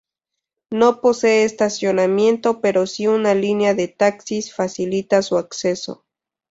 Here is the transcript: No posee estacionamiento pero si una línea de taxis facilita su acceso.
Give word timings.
No 0.71 0.99
posee 0.99 1.43
estacionamiento 1.43 2.59
pero 2.59 2.87
si 2.87 3.05
una 3.05 3.35
línea 3.35 3.75
de 3.75 3.87
taxis 3.87 4.51
facilita 4.51 5.21
su 5.21 5.37
acceso. 5.37 6.05